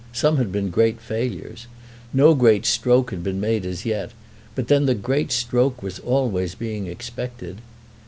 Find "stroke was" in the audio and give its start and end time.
5.31-5.99